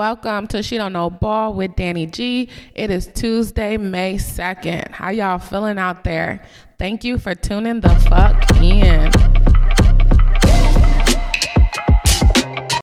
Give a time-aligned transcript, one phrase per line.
[0.00, 2.48] Welcome to She Don't Know Ball with Danny G.
[2.74, 4.92] It is Tuesday, May 2nd.
[4.92, 6.42] How y'all feeling out there?
[6.78, 9.12] Thank you for tuning the fuck in.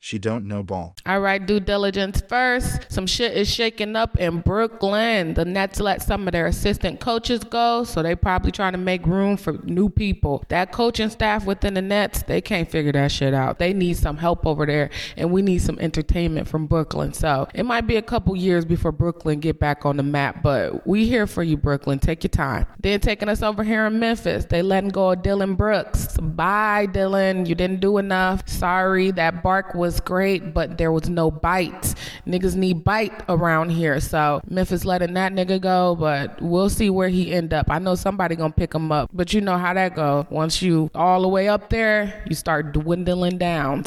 [0.08, 0.96] She don't know ball.
[1.05, 2.89] All right, due diligence first.
[2.89, 5.34] Some shit is shaking up in Brooklyn.
[5.34, 9.06] The Nets let some of their assistant coaches go, so they probably trying to make
[9.06, 10.46] room for new people.
[10.48, 13.60] That coaching staff within the Nets, they can't figure that shit out.
[13.60, 17.12] They need some help over there, and we need some entertainment from Brooklyn.
[17.12, 20.87] So it might be a couple years before Brooklyn get back on the map, but
[20.87, 22.00] we here for you, Brooklyn.
[22.00, 22.65] Take your time.
[22.79, 26.15] Then taking us over here in Memphis, they letting go of Dillon Brooks.
[26.15, 27.46] Bye, Dylan.
[27.46, 28.48] You didn't do enough.
[28.48, 31.93] Sorry, that bark was great, but there was no bite.
[32.25, 34.00] Niggas need bite around here.
[34.00, 37.67] So Memphis letting that nigga go, but we'll see where he end up.
[37.70, 40.28] I know somebody gonna pick him up, but you know how that go.
[40.30, 43.86] Once you all the way up there, you start dwindling down.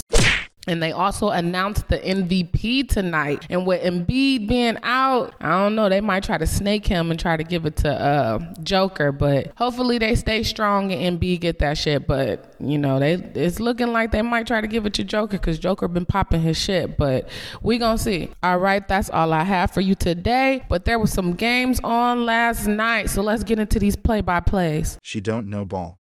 [0.70, 3.44] And they also announced the MVP tonight.
[3.50, 7.18] And with Embiid being out, I don't know, they might try to snake him and
[7.18, 9.10] try to give it to uh, Joker.
[9.10, 12.06] But hopefully they stay strong and Embiid get that shit.
[12.06, 15.38] But, you know, they it's looking like they might try to give it to Joker
[15.38, 16.96] because Joker been popping his shit.
[16.96, 17.28] But
[17.62, 18.30] we gonna see.
[18.40, 20.64] All right, that's all I have for you today.
[20.68, 23.10] But there was some games on last night.
[23.10, 24.98] So let's get into these play-by-plays.
[25.02, 25.99] She don't know ball.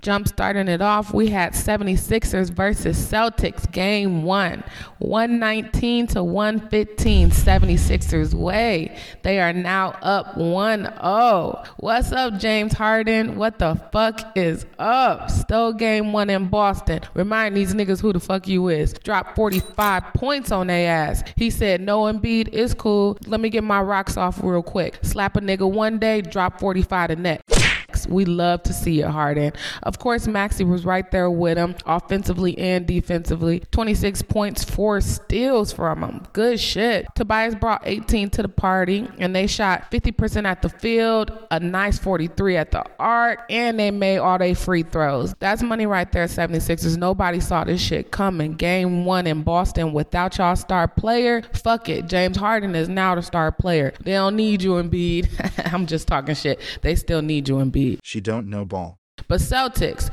[0.00, 4.62] Jump starting it off, we had 76ers versus Celtics game one,
[4.98, 7.30] 119 to 115.
[7.30, 8.96] 76ers way.
[9.22, 11.64] They are now up 1 0.
[11.78, 13.36] What's up, James Harden?
[13.36, 15.30] What the fuck is up?
[15.30, 17.00] Still game one in Boston.
[17.14, 18.92] Remind these niggas who the fuck you is.
[18.92, 21.24] Drop 45 points on their ass.
[21.36, 23.18] He said, No Embiid it's cool.
[23.26, 24.98] Let me get my rocks off real quick.
[25.02, 27.57] Slap a nigga one day, drop 45 the next.
[28.06, 29.52] We love to see it, Harden.
[29.82, 33.62] Of course, Maxey was right there with him, offensively and defensively.
[33.70, 36.26] 26 points, four steals from him.
[36.32, 37.06] Good shit.
[37.14, 41.98] Tobias brought 18 to the party, and they shot 50% at the field, a nice
[41.98, 45.34] 43 at the arc, and they made all their free throws.
[45.40, 46.96] That's money right there, 76ers.
[46.96, 48.54] Nobody saw this shit coming.
[48.54, 51.42] Game one in Boston without y'all star player.
[51.54, 52.06] Fuck it.
[52.06, 53.92] James Harden is now the star player.
[54.02, 55.28] They don't need you, Embiid.
[55.72, 56.60] I'm just talking shit.
[56.82, 57.87] They still need you, Embiid.
[58.02, 58.98] She don't know ball.
[59.26, 60.10] But Celtics,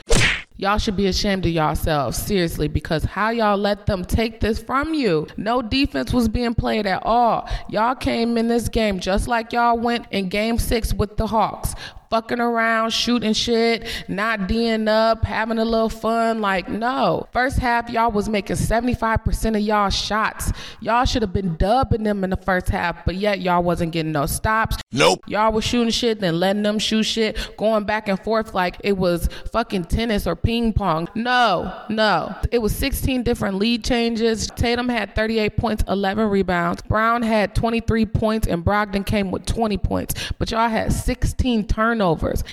[0.57, 4.93] y'all should be ashamed of yourselves, seriously, because how y'all let them take this from
[4.93, 5.27] you?
[5.37, 7.49] No defense was being played at all.
[7.69, 11.75] Y'all came in this game just like y'all went in game six with the Hawks
[12.15, 16.39] fucking around, shooting shit, not D'ing up, having a little fun.
[16.39, 17.27] Like, no.
[17.33, 20.53] First half, y'all was making 75% of y'all shots.
[20.79, 24.13] Y'all should have been dubbing them in the first half, but yet y'all wasn't getting
[24.13, 24.77] no stops.
[24.93, 25.19] Nope.
[25.27, 28.97] Y'all was shooting shit, then letting them shoot shit, going back and forth like it
[28.97, 31.09] was fucking tennis or ping pong.
[31.15, 32.33] No, no.
[32.49, 34.47] It was 16 different lead changes.
[34.55, 36.81] Tatum had 38 points, 11 rebounds.
[36.83, 40.31] Brown had 23 points, and Brogdon came with 20 points.
[40.39, 42.04] But y'all had 16 turnovers.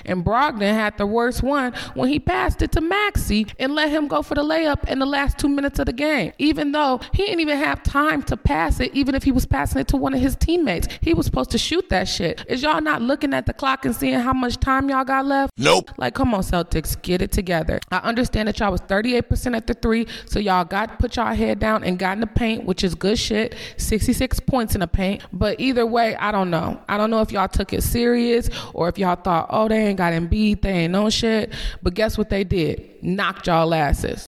[0.07, 4.09] And Brogdon had the worst one when he passed it to Maxey and let him
[4.09, 6.33] go for the layup in the last two minutes of the game.
[6.39, 9.81] Even though he didn't even have time to pass it, even if he was passing
[9.81, 10.89] it to one of his teammates.
[11.01, 12.45] He was supposed to shoot that shit.
[12.49, 15.53] Is y'all not looking at the clock and seeing how much time y'all got left?
[15.59, 15.91] Nope.
[15.99, 17.81] Like, come on, Celtics, get it together.
[17.91, 21.59] I understand that y'all was 38% at the three, so y'all got put y'all head
[21.59, 23.55] down and got in the paint, which is good shit.
[23.77, 25.23] 66 points in the paint.
[25.33, 26.81] But either way, I don't know.
[26.89, 29.98] I don't know if y'all took it serious or if y'all thought, oh, they ain't
[29.98, 31.53] got Embiid, they ain't no shit.
[31.82, 33.03] But guess what they did?
[33.03, 34.26] Knocked y'all asses.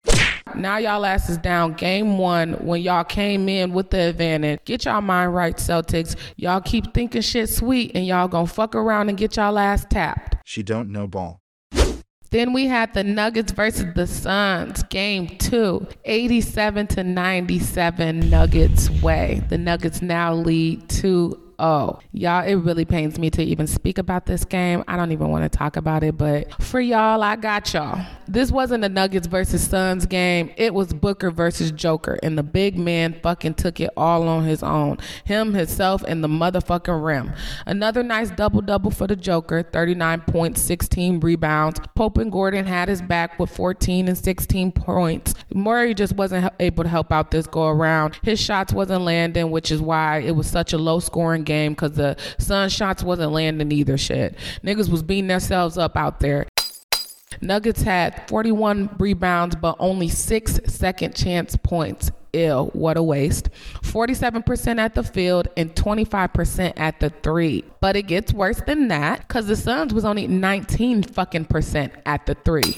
[0.55, 4.61] Now y'all asses down game one when y'all came in with the advantage.
[4.65, 6.17] Get y'all mind right, Celtics.
[6.37, 10.37] Y'all keep thinking shit sweet and y'all gonna fuck around and get y'all ass tapped.
[10.45, 11.41] She don't know ball.
[12.31, 19.41] Then we had the Nuggets versus the Suns, game two, 87 to 97 Nuggets way.
[19.49, 24.27] The Nuggets now lead 2 Oh, y'all, it really pains me to even speak about
[24.27, 24.83] this game.
[24.89, 28.05] I don't even want to talk about it, but for y'all, I got y'all.
[28.27, 30.51] This wasn't a Nuggets versus Suns game.
[30.57, 34.63] It was Booker versus Joker, and the big man fucking took it all on his
[34.63, 34.99] own.
[35.25, 37.33] Him, himself, and the motherfucking rim.
[37.67, 41.81] Another nice double double for the Joker 39 points, 16 rebounds.
[41.95, 45.35] Pope and Gordon had his back with 14 and 16 points.
[45.55, 48.19] Murray just wasn't able to help out this go around.
[48.23, 51.93] His shots wasn't landing, which is why it was such a low scoring game because
[51.93, 54.37] the Sun shots wasn't landing either shit.
[54.63, 56.47] Niggas was beating themselves up out there.
[57.41, 62.11] Nuggets had 41 rebounds, but only six second chance points.
[62.33, 63.49] Ill, what a waste.
[63.83, 67.65] 47% at the field and 25% at the three.
[67.81, 72.27] But it gets worse than that because the Suns was only 19 fucking percent at
[72.27, 72.77] the three.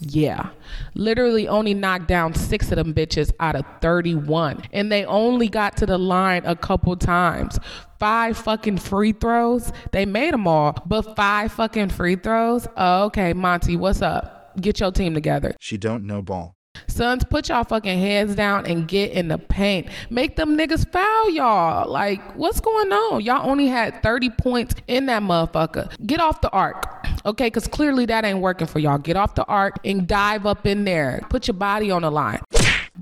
[0.00, 0.50] Yeah.
[0.94, 4.62] Literally only knocked down six of them bitches out of 31.
[4.72, 7.58] And they only got to the line a couple times.
[7.98, 9.72] Five fucking free throws.
[9.92, 12.66] They made them all, but five fucking free throws.
[12.76, 14.56] Okay, Monty, what's up?
[14.60, 15.54] Get your team together.
[15.58, 16.53] She don't know ball.
[16.94, 19.88] Suns, put y'all fucking heads down and get in the paint.
[20.10, 21.90] Make them niggas foul y'all.
[21.90, 23.20] Like, what's going on?
[23.20, 25.92] Y'all only had 30 points in that motherfucker.
[26.06, 26.86] Get off the arc.
[27.26, 28.98] Okay, because clearly that ain't working for y'all.
[28.98, 31.20] Get off the arc and dive up in there.
[31.30, 32.40] Put your body on the line.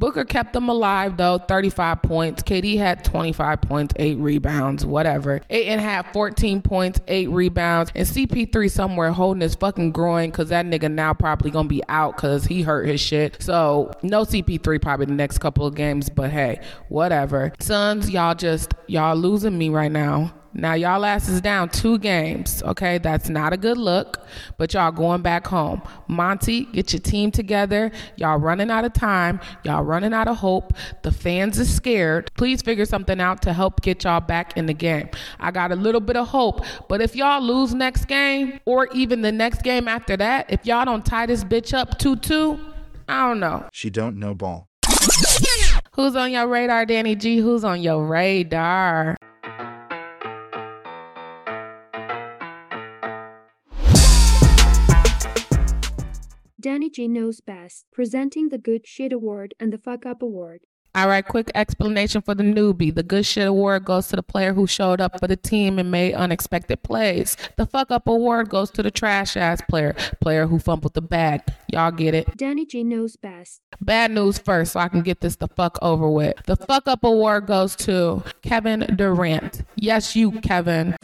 [0.02, 2.42] Booker kept them alive though, 35 points.
[2.42, 5.40] KD had 25 points, 8 rebounds, whatever.
[5.48, 7.92] Ayton had 14 points, 8 rebounds.
[7.94, 12.16] And CP3 somewhere holding his fucking groin because that nigga now probably gonna be out
[12.16, 13.40] because he hurt his shit.
[13.40, 16.58] So no CP3 probably the next couple of games, but hey,
[16.88, 17.52] whatever.
[17.60, 20.34] Suns, y'all just, y'all losing me right now.
[20.54, 22.62] Now y'all asses down two games.
[22.62, 24.26] Okay, that's not a good look,
[24.58, 25.82] but y'all going back home.
[26.08, 27.90] Monty, get your team together.
[28.16, 29.40] Y'all running out of time.
[29.64, 30.74] Y'all running out of hope.
[31.02, 32.30] The fans are scared.
[32.34, 35.08] Please figure something out to help get y'all back in the game.
[35.40, 39.22] I got a little bit of hope, but if y'all lose next game or even
[39.22, 42.60] the next game after that, if y'all don't tie this bitch up 2-2,
[43.08, 43.68] I don't know.
[43.72, 44.68] She don't know ball.
[45.94, 47.38] Who's on your radar, Danny G?
[47.38, 49.16] Who's on your radar?
[56.62, 60.60] Danny G knows best, presenting the Good Shit Award and the Fuck Up Award.
[60.94, 62.94] All right, quick explanation for the newbie.
[62.94, 65.90] The good shit award goes to the player who showed up for the team and
[65.90, 67.34] made unexpected plays.
[67.56, 71.40] The fuck up award goes to the trash ass player, player who fumbled the bag.
[71.72, 72.36] Y'all get it?
[72.36, 73.62] Danny G knows best.
[73.80, 76.36] Bad news first, so I can get this the fuck over with.
[76.44, 79.62] The fuck up award goes to Kevin Durant.
[79.76, 80.94] Yes, you, Kevin.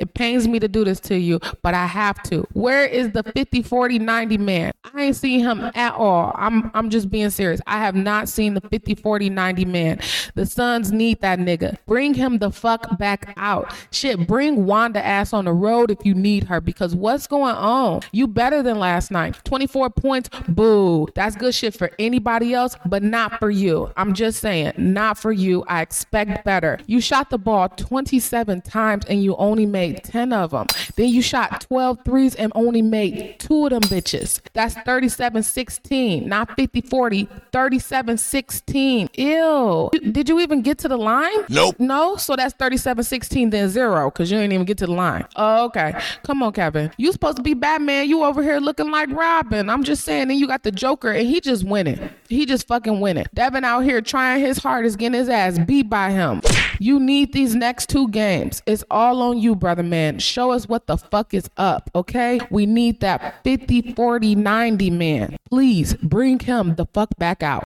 [0.00, 2.46] It pains me to do this to you, but I have to.
[2.52, 4.72] Where is the 50, 40, 90 man?
[4.94, 6.32] I ain't seen him at all.
[6.36, 7.60] I'm I'm just being serious.
[7.66, 10.00] I have not seen the 50, 40, 90 man.
[10.34, 11.76] The Suns need that nigga.
[11.86, 13.74] Bring him the fuck back out.
[13.90, 18.00] Shit, bring Wanda ass on the road if you need her because what's going on?
[18.12, 19.38] You better than last night.
[19.44, 21.08] 24 points, boo.
[21.14, 23.92] That's good shit for anybody else, but not for you.
[23.96, 25.64] I'm just saying, not for you.
[25.68, 26.78] I expect better.
[26.86, 30.66] You shot the ball 27 times and you only made 10 of them.
[30.96, 34.40] Then you shot 12 threes and only made two of them bitches.
[34.52, 39.08] That's 37 16, not 50 40, 37 16.
[39.14, 39.90] Ew.
[40.12, 41.30] Did you even get to the line?
[41.48, 41.76] Nope.
[41.78, 42.16] No?
[42.16, 45.26] So that's 37 16, then zero, because you didn't even get to the line.
[45.36, 45.94] Oh, okay.
[46.22, 46.90] Come on, Kevin.
[46.96, 48.08] You supposed to be Batman.
[48.08, 49.68] You over here looking like Robin.
[49.70, 50.28] I'm just saying.
[50.28, 52.10] Then you got the Joker, and he just winning.
[52.28, 53.26] He just fucking winning.
[53.34, 56.40] Devin out here trying his hardest, getting his ass beat by him.
[56.82, 58.62] You need these next two games.
[58.64, 60.18] It's all on you, brother man.
[60.18, 62.40] Show us what the fuck is up, okay?
[62.48, 65.36] We need that 50, 40, 90 man.
[65.50, 67.64] Please bring him the fuck back out.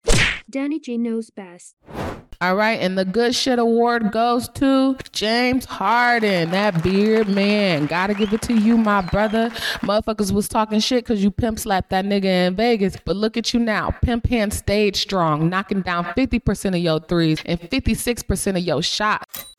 [0.50, 1.76] Danny G knows best.
[2.40, 7.86] All right, and the good shit award goes to James Harden, that beard man.
[7.86, 9.50] Gotta give it to you, my brother.
[9.80, 12.96] Motherfuckers was talking shit because you pimp slapped that nigga in Vegas.
[13.04, 13.90] But look at you now.
[14.02, 19.53] Pimp hand stayed strong, knocking down 50% of your threes and 56% of your shots.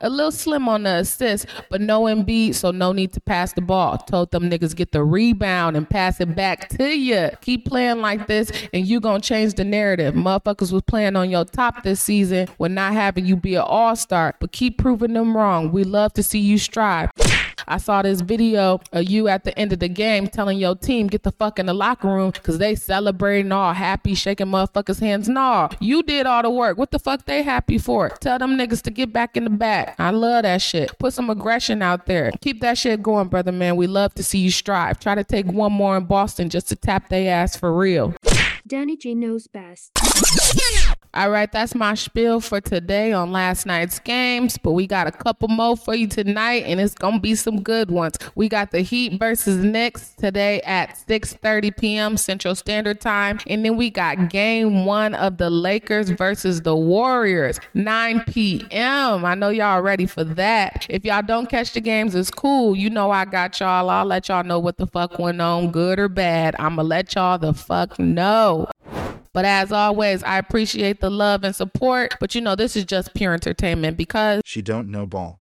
[0.00, 3.60] A little slim on the assist, but no Embiid, so no need to pass the
[3.60, 3.98] ball.
[3.98, 7.30] Told them niggas get the rebound and pass it back to you.
[7.40, 10.14] Keep playing like this, and you gonna change the narrative.
[10.14, 13.96] Motherfuckers was playing on your top this season with not having you be an all
[13.96, 15.72] star, but keep proving them wrong.
[15.72, 17.10] We love to see you strive.
[17.66, 21.06] I saw this video of you at the end of the game telling your team
[21.06, 25.28] get the fuck in the locker room because they celebrating all happy, shaking motherfuckers' hands.
[25.28, 26.78] Nah, you did all the work.
[26.78, 28.08] What the fuck they happy for?
[28.08, 29.94] Tell them niggas to get back in the back.
[29.98, 30.98] I love that shit.
[30.98, 32.32] Put some aggression out there.
[32.40, 33.76] Keep that shit going, brother man.
[33.76, 35.00] We love to see you strive.
[35.00, 38.14] Try to take one more in Boston just to tap they ass for real.
[38.66, 39.92] Danny G knows best.
[41.14, 45.12] All right, that's my spiel for today on last night's games, but we got a
[45.12, 48.16] couple more for you tonight and it's to be some good ones.
[48.34, 52.16] We got the Heat versus Knicks today at 6:30 p.m.
[52.16, 57.60] Central Standard Time, and then we got game 1 of the Lakers versus the Warriors
[57.74, 59.26] 9 p.m.
[59.26, 60.86] I know y'all ready for that.
[60.88, 62.74] If y'all don't catch the games, it's cool.
[62.74, 63.90] You know I got y'all.
[63.90, 66.56] I'll let y'all know what the fuck went on, good or bad.
[66.58, 68.66] I'm going to let y'all the fuck know.
[69.34, 72.14] But as always, I appreciate the love and support.
[72.20, 75.41] But you know, this is just pure entertainment because She don't know ball.